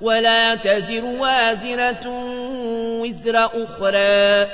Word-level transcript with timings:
ولا 0.00 0.54
تزر 0.54 1.04
وازرة 1.04 2.08
وزر 3.00 3.36
أخرى. 3.36 4.50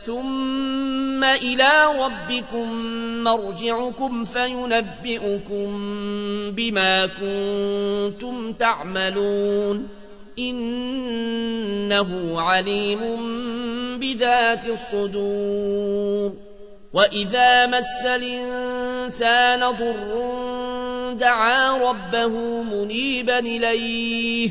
ثم 0.00 1.24
إلى 1.24 1.70
ربكم 1.98 2.72
مرجعكم 3.24 4.24
فينبئكم 4.24 5.80
بما 6.50 7.06
كنتم 7.06 8.52
تعملون. 8.52 9.88
إنه 10.38 12.40
عليم 12.40 13.00
بذات 13.98 14.66
الصدور. 14.66 16.32
وإذا 16.92 17.66
مس 17.66 18.06
الإنسان 18.06 19.60
ضر 19.60 20.32
دعا 21.12 21.90
ربه 21.90 22.62
منيبا 22.62 23.38
إليه. 23.38 24.50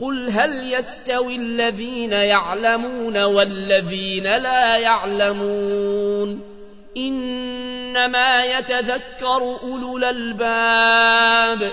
قل 0.00 0.30
هل 0.30 0.72
يستوي 0.72 1.36
الذين 1.36 2.12
يعلمون 2.12 3.22
والذين 3.22 4.24
لا 4.24 4.76
يعلمون 4.76 6.40
إنما 6.96 8.44
يتذكر 8.44 9.56
أولو 9.62 9.98
الألباب 9.98 11.72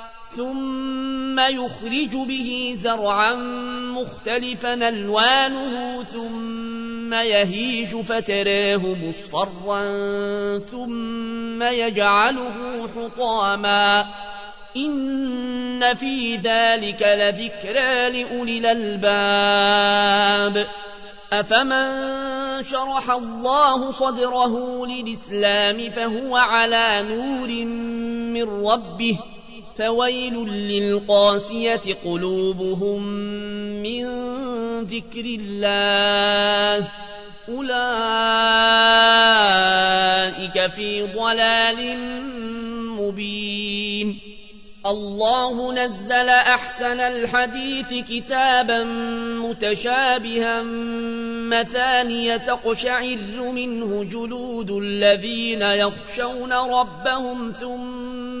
ثم 0.35 1.39
يخرج 1.39 2.15
به 2.27 2.73
زرعا 2.75 3.35
مختلفا 3.99 4.73
الوانه 4.73 6.03
ثم 6.03 7.13
يهيج 7.13 7.95
فتراه 7.95 8.77
مصفرا 8.77 9.83
ثم 10.59 11.63
يجعله 11.63 12.87
حطاما 12.87 14.05
ان 14.77 15.93
في 15.93 16.35
ذلك 16.35 17.01
لذكرى 17.01 18.09
لاولي 18.09 18.71
الالباب 18.71 19.87
افمن 21.33 22.63
شرح 22.63 23.11
الله 23.11 23.91
صدره 23.91 24.85
للاسلام 24.85 25.89
فهو 25.89 26.37
على 26.37 27.03
نور 27.09 27.65
من 28.33 28.65
ربه 28.65 29.19
فويل 29.81 30.33
للقاسية 30.47 31.81
قلوبهم 32.05 33.03
من 33.83 34.03
ذكر 34.83 35.25
الله. 35.25 36.87
أولئك 37.49 37.67
في 40.71 41.01
ضلال 41.01 41.97
مبين. 42.99 44.19
الله 44.85 45.73
نزل 45.73 46.29
أحسن 46.29 46.99
الحديث 46.99 47.93
كتابا 47.93 48.83
متشابها 49.43 50.63
مثانية 51.49 52.37
تقشعر 52.37 53.17
منه 53.51 54.03
جلود 54.03 54.71
الذين 54.71 55.61
يخشون 55.61 56.53
ربهم 56.53 57.51
ثم 57.51 58.40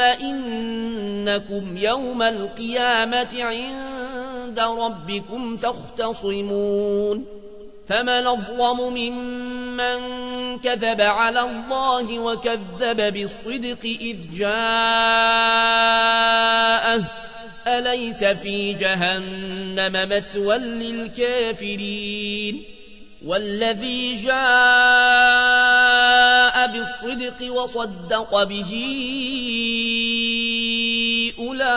إنكم 0.00 1.76
يوم 1.76 2.22
القيامة 2.22 3.36
عند 3.42 4.60
ربكم 4.60 5.56
تختصمون 5.56 7.24
فمن 7.88 8.26
أظلم 8.26 8.94
ممن 8.94 9.98
كذب 10.58 11.00
على 11.00 11.40
الله 11.40 12.18
وكذب 12.18 13.12
بالصدق 13.12 13.84
إذ 13.84 14.38
جاءه 14.38 14.58
أليس 17.66 18.24
في 18.24 18.72
جهنم 18.72 20.08
مثوى 20.08 20.58
للكافرين 20.58 21.98
والذي 23.26 24.12
جاء 24.12 24.38
بالصدق 26.72 27.52
وصدق 27.52 28.42
به 28.42 28.72
أولئك 31.62 31.74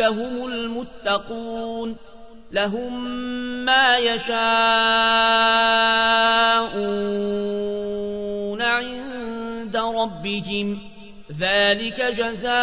هم 0.00 0.46
المتقون. 0.46 1.96
لهم 2.52 3.04
ما 3.64 3.96
يشاءون 3.96 4.42
عند 8.62 9.76
ربهم. 9.76 10.78
ذلك 11.38 12.00
جزاء 12.00 12.54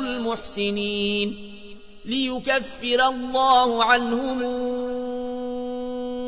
المحسنين. 0.00 1.36
ليكفر 2.04 3.08
الله 3.08 3.84
عنهم 3.84 4.42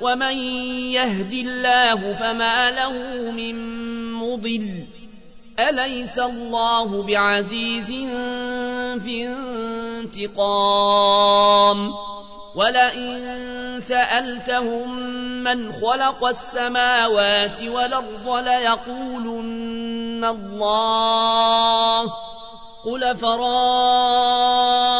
ومن 0.00 0.36
يهد 0.92 1.32
الله 1.32 2.12
فما 2.12 2.70
له 2.70 2.92
من 3.30 3.54
مضل 4.12 4.86
أليس 5.58 6.18
الله 6.18 7.02
بعزيز 7.02 7.86
في 9.02 9.28
انتقام 10.04 11.94
ولئن 12.54 13.80
سألتهم 13.80 14.98
من 15.44 15.72
خلق 15.72 16.24
السماوات 16.26 17.62
والأرض 17.62 18.28
ليقولن 18.28 20.24
الله 20.24 22.00
قل 22.84 23.16
فرأيتم 23.16 24.99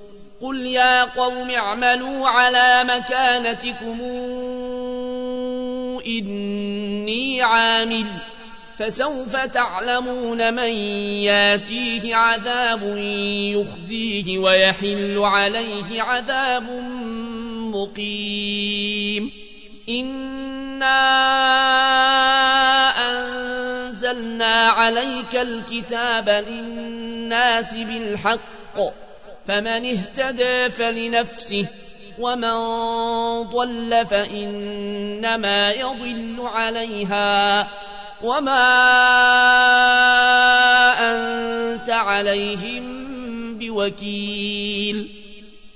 قل 0.41 0.65
يا 0.65 1.03
قوم 1.03 1.49
اعملوا 1.49 2.27
على 2.27 2.83
مكانتكم 2.83 4.01
إني 6.05 7.41
عامل 7.41 8.05
فسوف 8.77 9.35
تعلمون 9.35 10.53
من 10.53 10.73
ياتيه 11.23 12.15
عذاب 12.15 12.97
يخزيه 13.55 14.37
ويحل 14.37 15.17
عليه 15.17 16.01
عذاب 16.01 16.69
مقيم 17.75 19.31
إنا 19.89 21.01
أنزلنا 23.09 24.55
عليك 24.55 25.35
الكتاب 25.35 26.29
للناس 26.29 27.75
بالحق 27.75 29.10
فمن 29.51 29.85
اهتدى 29.85 30.69
فلنفسه 30.69 31.67
ومن 32.19 32.55
ضل 33.43 34.05
فإنما 34.05 35.71
يضل 35.71 36.35
عليها. 36.39 37.67
وما 38.23 38.63
أنت 40.99 41.89
عليهم 41.89 42.83
بوكيل. 43.59 45.20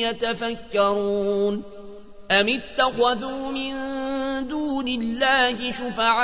يتفكرون 0.00 1.62
أم 2.30 2.48
اتخذوا 2.48 3.50
من 3.50 3.72
دون 4.48 4.88
الله 4.88 5.70
شفعاء 5.70 6.20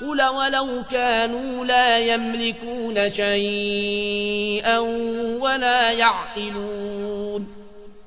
قل 0.00 0.22
ولو 0.22 0.82
كانوا 0.90 1.64
لا 1.64 1.98
يملكون 1.98 3.10
شيئا 3.10 4.78
ولا 5.40 5.90
يعقلون 5.90 7.46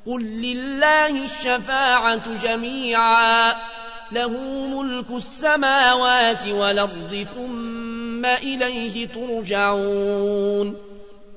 قل 0.08 0.22
لله 0.22 1.24
الشفاعة 1.24 2.38
جميعا 2.44 3.56
له 4.12 4.30
ملك 4.68 5.12
السماوات 5.12 6.48
والأرض 6.48 7.26
ثم 7.36 8.26
إليه 8.26 9.08
ترجعون 9.08 10.87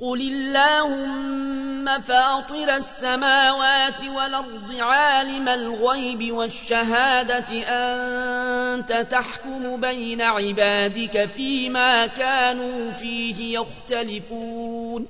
قل 0.00 0.20
اللهم 0.20 2.00
فاطر 2.00 2.76
السماوات 2.76 4.04
والأرض 4.04 4.74
عالم 4.80 5.48
الغيب 5.48 6.34
والشهادة 6.34 7.46
أنت 7.68 8.92
تحكم 9.10 9.80
بين 9.80 10.22
عبادك 10.22 11.24
فيما 11.24 12.06
كانوا 12.06 12.90
فيه 12.90 13.58
يختلفون 13.58 15.06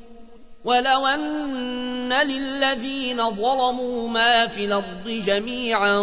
ولو 0.65 1.07
أن 1.07 2.13
للذين 2.13 3.31
ظلموا 3.31 4.09
ما 4.09 4.47
في 4.47 4.65
الأرض 4.65 5.09
جميعا 5.09 5.99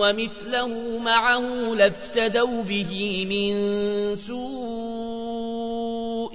ومثله 0.00 0.98
معه 0.98 1.40
لافتدوا 1.74 2.62
به 2.62 3.26
من 3.30 3.54
سوء 4.16 4.85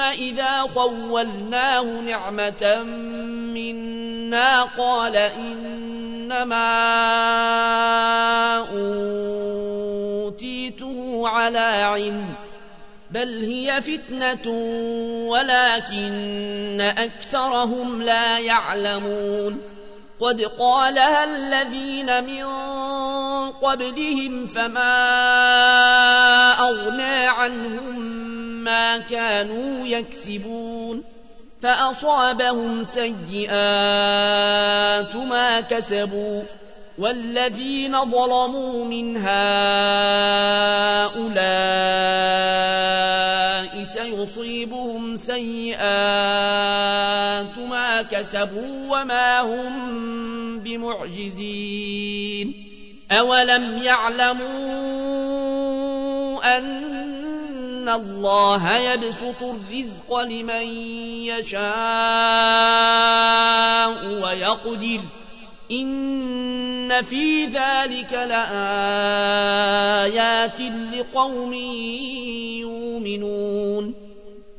إذا 0.00 0.60
خولناه 0.60 1.82
نعمة 1.82 2.82
منا 3.54 4.62
قال 4.62 5.16
إنما 5.16 6.66
أوتيته 10.20 11.28
على 11.28 11.58
علم 11.58 12.34
بل 13.10 13.40
هي 13.40 13.80
فتنة 13.80 14.50
ولكن 15.28 16.80
أكثرهم 16.80 18.02
لا 18.02 18.38
يعلمون. 18.38 19.76
قد 20.20 20.40
قالها 20.40 21.24
الذين 21.24 22.24
من 22.24 22.44
قبلهم 23.50 24.46
فما 24.46 24.96
أغنى 26.60 27.26
عنهم 27.26 28.25
ما 28.66 28.98
كانوا 28.98 29.86
يكسبون 29.86 31.02
فأصابهم 31.62 32.84
سيئات 32.84 33.56
ما 35.16 35.60
كسبوا 35.60 36.42
والذين 36.98 38.00
ظلموا 38.10 38.84
من 38.84 39.16
هؤلاء 39.16 39.36
سيصيبهم 43.82 45.16
سيئات 45.16 45.86
ما 47.58 48.02
كسبوا 48.02 49.00
وما 49.00 49.40
هم 49.40 50.58
بمعجزين 50.60 52.54
أولم 53.12 53.82
يعلموا 53.82 55.06
أن 56.58 56.85
الله 57.88 58.76
يبسط 58.76 59.42
الرزق 59.42 60.18
لمن 60.18 60.66
يشاء 61.26 61.66
ويقدر 64.22 65.00
إن 65.70 67.02
في 67.02 67.44
ذلك 67.44 68.12
لآيات 68.12 68.60
لقوم 70.94 71.52
يؤمنون 72.62 73.94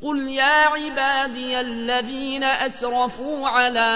قل 0.03 0.29
يا 0.29 0.43
عبادي 0.43 1.59
الذين 1.59 2.43
أسرفوا 2.43 3.47
على 3.47 3.89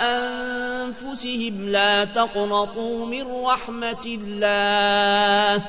أنفسهم 0.00 1.68
لا 1.68 2.04
تقنطوا 2.04 3.06
من 3.06 3.44
رحمة 3.44 4.02
الله 4.06 5.64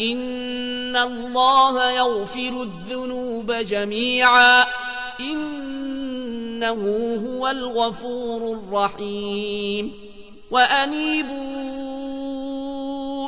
إن 0.00 0.96
الله 0.96 1.90
يغفر 1.90 2.62
الذنوب 2.62 3.52
جميعا 3.52 4.64
إنه 5.20 6.82
هو 7.26 7.48
الغفور 7.48 8.52
الرحيم 8.52 9.92
وأنيبوا 10.50 11.78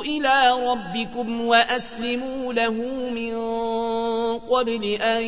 إلى 0.01 0.67
ربكم 0.67 1.45
وأسلموا 1.45 2.53
له 2.53 2.71
من 3.09 3.35
قبل 4.39 4.83
أن 4.85 5.23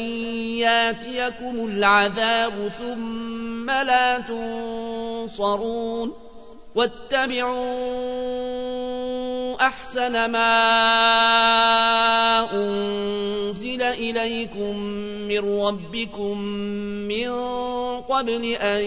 ياتيكم 0.59 1.65
العذاب 1.65 2.67
ثم 2.67 3.71
لا 3.71 4.19
تنصرون 4.19 6.13
واتبعوا 6.75 8.33
أحسن 9.61 10.25
ما 10.31 10.53
أنزل 12.53 13.81
إليكم 13.81 14.77
من 15.27 15.61
ربكم 15.61 16.37
من 17.07 17.29
قبل 18.01 18.45
أن 18.45 18.83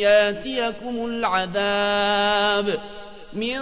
ياتيكم 0.00 1.04
العذاب 1.06 2.78
من 3.32 3.60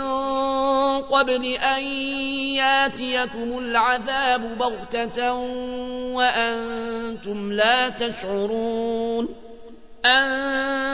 قبل 1.03 1.45
أن 1.47 1.83
ياتيكم 2.55 3.59
العذاب 3.59 4.59
بغتة 4.59 5.33
وأنتم 6.15 7.53
لا 7.53 7.89
تشعرون 7.89 9.29
أن 10.05 10.94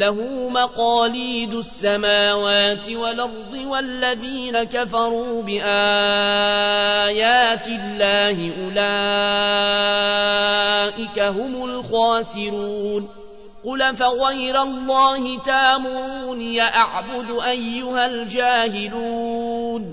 له 0.00 0.48
مقاليد 0.48 1.54
السماوات 1.54 2.90
والأرض 2.90 3.54
والذين 3.54 4.64
كفروا 4.64 5.42
بآيات 5.42 5.66
الله 7.68 8.52
أولئك 11.04 11.18
هم 11.18 11.64
الخاسرون. 11.64 13.08
قل 13.64 13.96
فغير 13.96 14.62
الله 14.62 15.38
تامروني 15.38 16.60
أعبد 16.62 17.30
أيها 17.46 18.06
الجاهلون. 18.06 19.92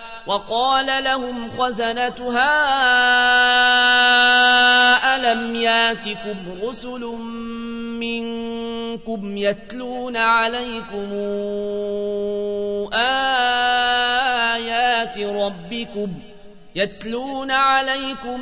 وقال 0.27 1.03
لهم 1.03 1.49
خزنتها 1.49 2.51
ألم 5.15 5.55
ياتكم 5.55 6.37
رسل 6.63 7.01
منكم 7.99 9.37
يتلون 9.37 10.17
عليكم 10.17 11.09
آيات 12.93 15.19
ربكم 15.19 16.07
يتلون 16.75 17.51
عليكم 17.51 18.41